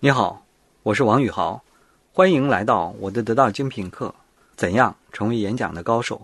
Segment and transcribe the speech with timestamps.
[0.00, 0.44] 你好，
[0.82, 1.62] 我是王宇豪，
[2.12, 4.14] 欢迎来到我的得到精品课：
[4.54, 6.20] 怎样成为演讲的高手？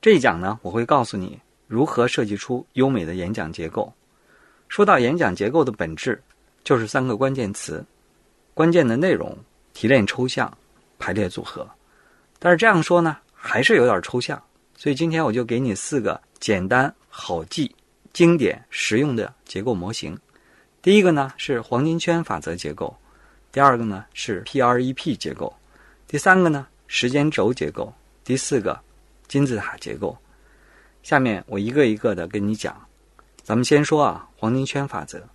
[0.00, 3.92] 这一讲呢，我会告诉你如何设计出优美的演讲结构。
[4.68, 6.22] 说到演讲结构的本质，
[6.62, 7.84] 就是三个关键词：
[8.54, 9.36] 关键的内容、
[9.74, 10.50] 提炼抽象、
[10.98, 11.68] 排列组合。
[12.38, 14.42] 但是这样说呢，还是有点抽象，
[14.78, 17.74] 所以今天我就给你四个简单好记、
[18.14, 20.18] 经典实用的结构模型。
[20.84, 22.94] 第一个呢是黄金圈法则结构，
[23.50, 25.50] 第二个呢是 PREP 结构，
[26.06, 27.90] 第三个呢时间轴结构，
[28.22, 28.78] 第四个
[29.26, 30.14] 金字塔结构。
[31.02, 32.78] 下面我一个一个的跟你讲。
[33.42, 35.26] 咱们先说啊，黄金圈法则。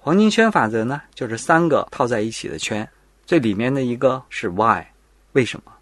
[0.00, 2.88] 黄金圈法则呢，就是三个套在一起的圈，
[3.24, 4.86] 最里面的一个是 Why，
[5.30, 5.72] 为什么？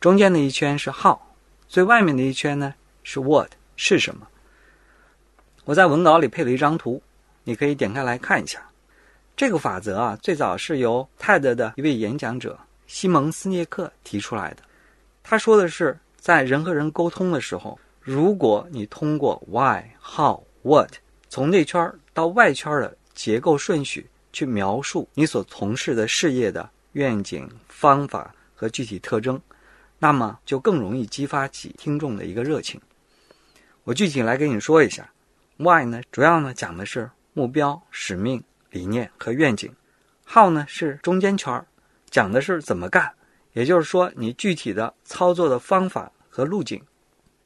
[0.00, 1.18] 中间的一圈是 How，
[1.66, 4.28] 最外面的一圈呢是 What，是什么？
[5.64, 7.02] 我在文稿里配了一张图。
[7.44, 8.62] 你可以点开来看一下，
[9.36, 14.62] 这个法则啊，最早是由 TED 的一位演讲者西蒙斯涅克提出来的。
[15.22, 20.92] 他说的是，在人和人沟通的时候，如果你通过 Why、How、What
[21.28, 29.40] 从内圈到外圈的结构顺序去描述你所从事的事业的愿景、方法和具体特征，
[29.98, 32.80] 那么就更容易激发起听众的一个热情。
[33.84, 35.10] 我具体来跟你说一下
[35.56, 37.10] ，Why 呢，主要呢讲的是。
[37.32, 39.72] 目标、使命、理念和愿景
[40.26, 41.66] ，How 呢是中间圈儿，
[42.10, 43.10] 讲的是怎么干，
[43.52, 46.82] 也就是说你具体的操作的方法和路径。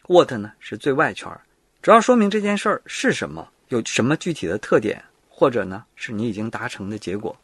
[0.06, 1.40] What 呢是最外圈儿，
[1.80, 7.34] 主要说明这件事儿是什么，有什么具体的特点，或者呢是你已经达成的结果。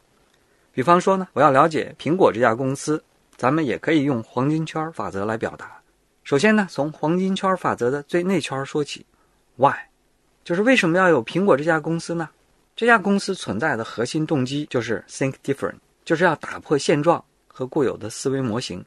[0.71, 3.03] 比方说呢，我要了解苹果这家公司，
[3.35, 5.81] 咱们也可以用黄金圈法则来表达。
[6.23, 9.05] 首先呢，从黄金圈法则的最内圈说起
[9.57, 9.90] ，Why。
[10.43, 12.29] 就是为什么要有苹果这家公司呢？
[12.75, 18.83] 这家公司存在的核心动机就是 think different，就是要打破现状和固有的思维模型。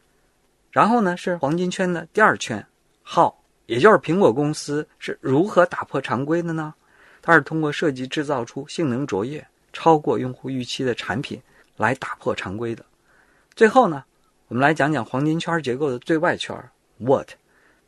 [0.71, 2.67] 然后呢，是黄金圈的第二圈
[3.07, 3.33] ，how，
[3.67, 6.75] 也就是苹果公司是如何打破常规的呢？
[7.23, 11.41] 它是通过设计制造出性能卓越、超过用户预期的产品
[11.77, 12.85] 来打破常规的。
[13.55, 14.05] 最后呢，
[14.49, 16.55] 我们来讲讲黄金圈结构的最外圈
[16.99, 17.29] ，what，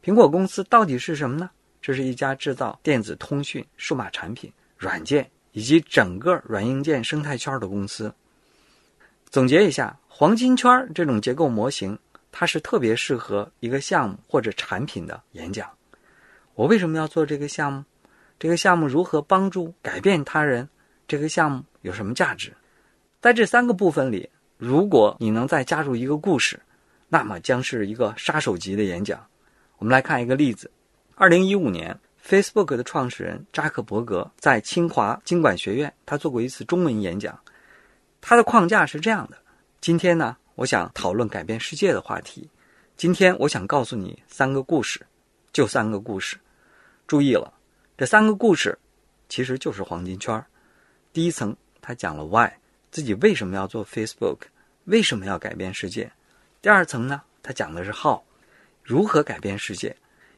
[0.04, 1.50] 苹果公司到底是什么呢？
[1.86, 8.12] 这是一家制造电子通讯、数码产品、软件以及整个软硬件生态圈的公司。
[9.26, 11.96] 总结一下，黄金圈这种结构模型，
[12.32, 15.70] 它是特别适合一个项目或者产品的演讲。
[16.56, 17.84] 我为什么要做这个项目？
[18.36, 20.68] 这个项目如何帮助改变他人？
[21.06, 22.52] 这个项目有什么价值？
[23.20, 26.58] 在这三个部分里，如果你能再加入一个故事，
[27.08, 29.24] 那么将是一个杀手级的演讲。
[29.78, 30.68] 我们来看一个例子。
[31.18, 37.40] 二零一五年，Facebook 的创始人扎克伯格在清华经管学院，他做过一次中文演讲。
[38.20, 39.38] 他的框架是这样的：
[39.80, 42.50] 今天呢，我想讨论改变世界的话题。
[42.98, 45.00] 今天我想告诉你三个故事，
[45.54, 46.36] 就三个故事。
[47.06, 47.50] 注意了，
[47.96, 48.78] 这三个故事
[49.26, 50.44] 其实就是黄金圈。
[51.14, 52.50] 第一层，他讲了 Why，
[52.90, 54.40] 自己为什么要做 Facebook，
[54.84, 56.12] 为什么要改变世界。
[56.60, 58.20] 第二层呢，他讲的是 How，
[58.82, 59.96] 如何改变世界。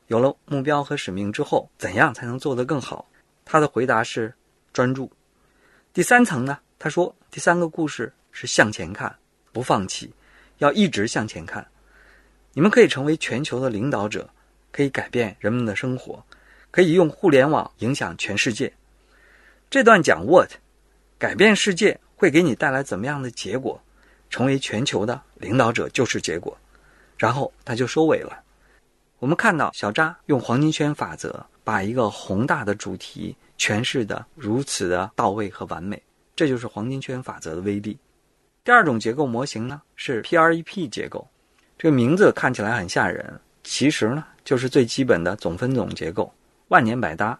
[0.08, 3.06] 有了目标和使命之后，怎样才能做得更好？
[3.44, 4.34] 他的回答是
[4.72, 5.10] 专注。
[5.92, 6.58] 第三层呢？
[6.78, 9.14] 他说，第三个故事是向前看，
[9.52, 10.10] 不放弃，
[10.58, 11.66] 要一直向前看。
[12.54, 14.28] 你们可以成为全球的领导者，
[14.72, 16.24] 可以改变人们的生活，
[16.70, 18.72] 可以用互联网影响全世界。
[19.68, 20.50] 这段讲 what，
[21.18, 23.78] 改变世界会给你带来怎么样的结果？
[24.30, 26.56] 成为全球的领导者就是结果。
[27.18, 28.42] 然后他就收尾了。
[29.18, 36.00] 我们看到小扎用黄金圈法则把一个宏大的主题诠释的如此的到位和完美，
[36.36, 37.98] 这就是黄金圈法则的威力。
[38.62, 41.26] 第二种结构模型呢是 PREP 结构，
[41.76, 46.32] 这个名字看起来很吓人，其实呢就是最基本的总分总结构，
[46.68, 47.36] 万年百搭，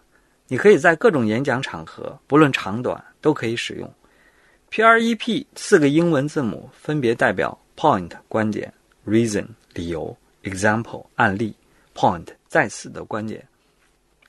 [0.47, 3.89] 你可以在各种演讲场合，不论长短都可以使用。
[4.69, 8.71] PREP 四个英文字母分别代表 Point 观点、
[9.07, 11.55] Reason 理由、Example 案例。
[11.99, 13.45] Point 在此的观点，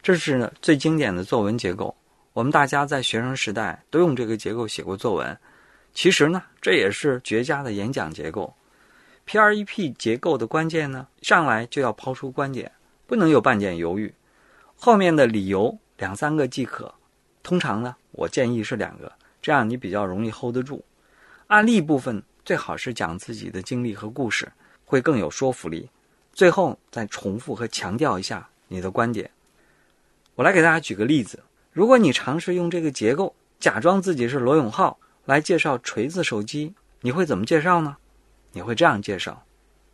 [0.02, 1.94] 这是呢最经典的作文结构。
[2.32, 5.38] 我们大家在学生时代都用这个结构写过作文。
[5.94, 8.52] 其实呢，这也是绝佳的演讲结构。
[9.24, 12.72] PREP 结构的关键呢，上来就要抛出观点，
[13.06, 14.12] 不能有半点犹豫。
[14.74, 16.92] 后面的理由两三个即可。
[17.44, 20.84] 通常呢，我建议是两个，这样你比较容易 hold 得住。
[21.46, 24.50] 案例部分最好是讲自己的经历和故事，
[24.84, 25.88] 会更有说服力。
[26.40, 29.30] 最后再重复和强调一下你的观点。
[30.36, 31.38] 我来给大家举个例子：
[31.70, 36.72] 如果你尝试用这个结构，假装自己是罗永浩来介绍锤子手机，
[37.02, 37.94] 你会怎么介绍呢？
[38.52, 39.44] 你会这样介绍：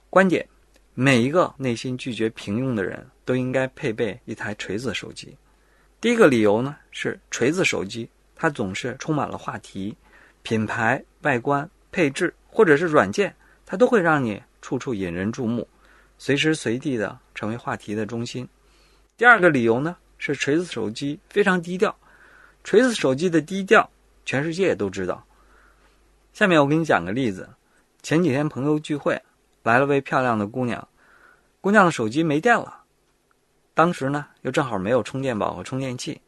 [0.08, 0.46] 观点，
[0.94, 5.36] 每一个内心拒绝平庸的人都应该配备一台锤子手机。
[6.00, 9.96] 第一个理由呢是锤子手机，它总是充满了话题，
[10.44, 13.34] 品牌、外观、配置或者是软件，
[13.66, 15.66] 它都会让你处处引人注目，
[16.18, 18.48] 随时随地的成为话题的中心。
[19.16, 21.96] 第二个理由呢是锤子手机非常低调，
[22.64, 23.88] 锤子手机的低调，
[24.24, 25.24] 全世界都知道。
[26.32, 27.48] 下面我给你讲个例子。
[28.02, 29.20] 前几天朋友聚会，
[29.62, 30.86] 来了位漂亮的姑娘，
[31.60, 32.82] 姑娘的手机没电了，
[33.74, 36.20] 当时呢又正好没有充电宝和充电器，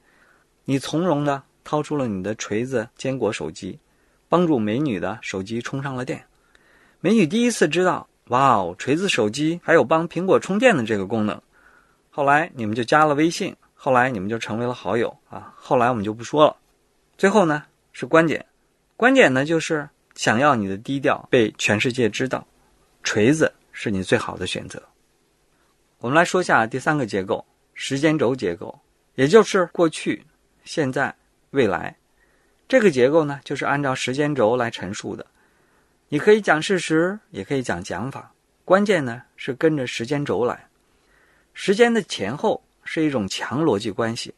[0.64, 3.78] 你从容的掏出了你的锤子坚果手机，
[4.28, 6.24] 帮助美女的手机充上了电。
[7.00, 11.40] 美女第一次知道，哇哦，锤子手机还有帮苹果充电的这个功能。
[12.10, 15.52] 后来你们就加了微信，后来你们就成为了好友啊。
[15.56, 16.56] 后来我们就不说了。
[17.16, 18.46] 最后呢是观点，
[18.96, 19.88] 观点呢就是。
[20.14, 22.44] 想要你的低调被全世界知道，
[23.04, 24.82] 锤子是你最好的选择。
[26.00, 28.80] 我们来说下第三个结构——时间轴结构，
[29.14, 30.26] 也就是过去、
[30.64, 31.14] 现在、
[31.50, 31.96] 未来。
[32.66, 35.24] 这个结构呢，就是按照时间轴来陈述的。
[36.10, 38.32] 你可以讲事实，也可以讲讲法，
[38.64, 40.66] 关键呢是跟着时间轴来。
[41.52, 44.32] 时间的前后是一种强逻辑关系。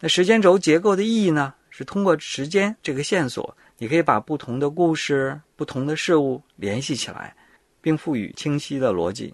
[0.00, 3.56] 那时间轴结构的意义呢，是通过时间这个线索。
[3.78, 7.34] 你可以把不同的故事、不同的事物联系起来，
[7.80, 9.32] 并赋予清晰的逻辑。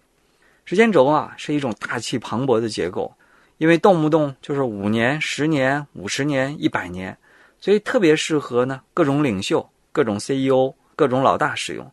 [0.65, 3.12] 时间轴啊，是一种大气磅礴的结构，
[3.59, 7.17] 因为动不动就是五年、十年、五十年、一百年，
[7.59, 11.91] 所以特别适合呢各种领袖、各种 CEO、各种老大使用。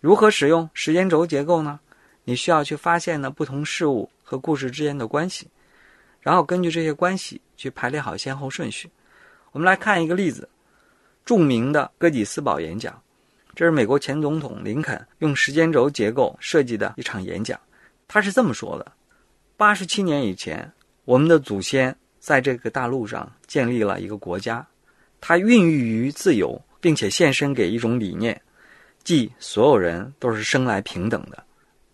[0.00, 1.78] 如何使用时间轴结构呢？
[2.24, 5.48] 你需要去发现呢不同事物和故事之间的关系，
[6.20, 8.90] 然后根据这些关系去排列好先后顺序。
[9.52, 10.48] 我们来看一个例子。
[11.22, 13.00] 著名的哥底斯堡演讲，
[13.54, 17.60] 这是美国前总统林肯用时间轴结构设计的一场演讲。
[18.08, 18.92] 他是这么说的：
[19.56, 20.72] 八十七年以前，
[21.04, 24.66] 我们的祖先在这个大陆上建立了一个国家，
[25.20, 28.40] 它孕育于自由，并且献身给一种理念，
[29.04, 31.42] 即所有人都是生来平等的。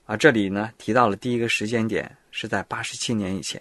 [0.04, 3.60] 啊，这里呢提到了第一个时间点是在八十七年以前。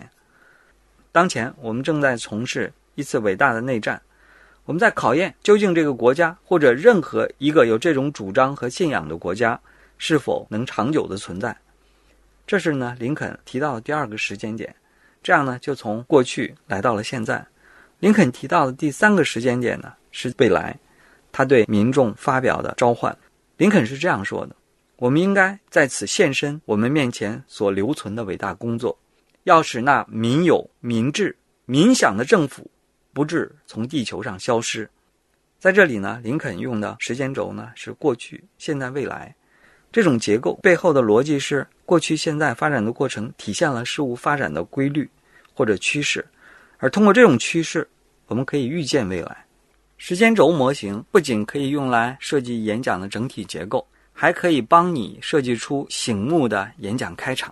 [1.11, 4.01] 当前我们正在从事一次伟大的内战。
[4.65, 9.59] 我们在考验究竟这个国家或者任何一个有这种主张和信仰的国家
[9.99, 11.55] 是否能长久的存在。
[12.47, 14.75] 这是呢，林肯提到的第二个时间点。
[15.21, 17.45] 这样呢，就从过去来到了现在。
[17.99, 20.75] 林肯提到的第三个时间点呢，是未来。
[21.35, 23.17] 他对民众发表的召唤，
[23.57, 24.55] 林肯是这样说的
[24.95, 28.97] ：“我们应该在此献身我们面前所留存的伟大工作，
[29.43, 31.35] 要使那民有、民治、
[31.65, 32.71] 民享的政府。”
[33.11, 34.89] 不致从地球上消失。
[35.59, 39.35] 在这里呢，林肯用的时间轴呢是过去、现在、未来。
[39.91, 45.09] 这种结构背后的逻辑是：过去、现在发展的过程体现了事物发展的规律
[45.53, 46.25] 或者趋势，
[46.77, 47.85] 而通过这种趋势，
[48.27, 49.44] 我们可以预见未来。
[50.07, 57.51] 时间轴模型不仅可以用来设计演讲的整体结构，还可以帮你设计出醒目的演讲开场。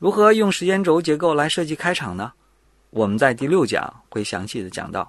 [0.00, 2.32] 如何用时间轴结构来设计开场呢？
[2.90, 5.08] 我们在第六讲会详细的讲到。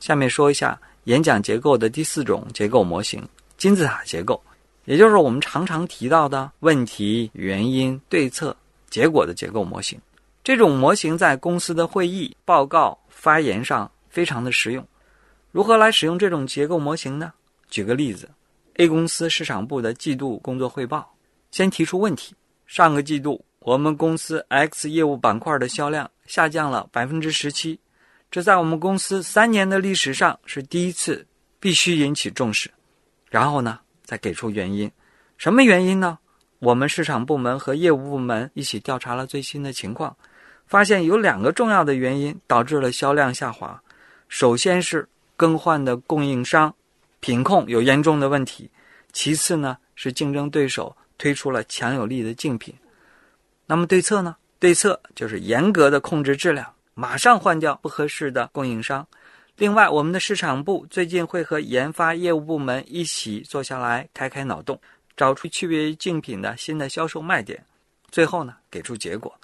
[0.00, 3.22] 下面说一下演讲结构的第四种结构模型——
[3.58, 4.42] 金字塔结构，
[4.86, 8.56] 也就是我们常常提到的问题、原因、对策、
[8.88, 10.00] 结果的结构模型。
[10.42, 14.82] 这种模型在公司的会议、报告、发言上非常的实用。
[15.56, 17.32] 如何来使用这种结构模型呢？
[17.70, 18.28] 举个例子
[18.74, 21.14] ：A 公司市场部的季度工作汇报，
[21.50, 22.36] 先提出问题：
[22.66, 26.10] 上个季度我们公司 X 业务板块的销量。
[26.26, 27.80] 下降了百分之十七，
[28.30, 31.26] 这在我们公司三年的历史上是第一次，
[31.58, 32.70] 必须引起重视。
[33.30, 34.90] 然后呢，再给出原因，
[35.38, 36.18] 什么原因呢？
[36.58, 40.14] 我们市场部门和业务部门一起调查了最新的情况，
[40.66, 43.80] 发现有两个重要的原因导致了销量下滑。
[44.28, 46.74] 首先是更换的供应商
[47.20, 48.70] 品控有严重的问题，
[49.12, 52.74] 其次呢是竞争对手推出了强有力的竞品。
[53.66, 54.36] 那么对策呢？
[54.58, 59.06] 对策就是严格的控制质量，马上换掉不合适的供应商。
[59.56, 64.80] 另外，我们的市场部最近会和研发业务部门一起坐下来开开脑洞，
[65.16, 67.64] 找出区别于竞品的新的销售卖点。
[68.10, 69.34] 最后呢，给出结果。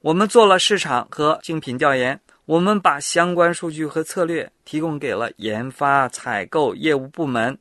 [0.00, 7.56] 我们做了市场和竞品调研，我们把相关数据和策略提供给了研发、采购、业务部门，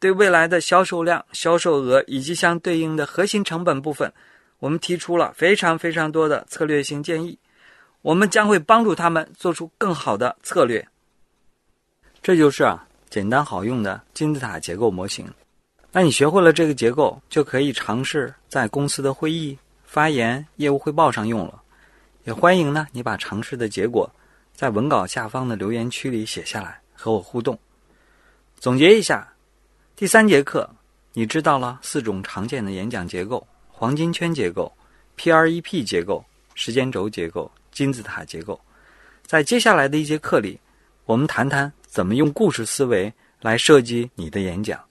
[0.00, 4.12] 对未来的销售量、销售额以及相对应的核心成本部分。
[4.58, 7.38] 我们提出了非常非常多的策略性建议，
[8.02, 10.86] 我们将会帮助他们做出更好的策略。
[12.20, 15.24] 这就是啊，简单好用的金字塔结构模型。
[15.92, 21.62] 那你学会了这个结构，就可以尝试在公司的会议、发言、业务汇报上用了。
[22.26, 24.10] 也欢迎呢，你把尝试的结果
[24.52, 27.56] 在文稿下方的留言区里写下来，和我互动。
[28.58, 29.32] 总结一下，
[29.94, 30.68] 第三节课
[31.12, 34.72] 你知道了四种常见的演讲结构：黄金圈结构、
[35.14, 36.24] P.R.E.P 结构、
[36.56, 38.60] 时间轴结构、金字塔结构。
[39.24, 40.58] 在接下来的一节课里，
[41.04, 44.85] 我们谈谈怎么用故事思维来设计你的演讲。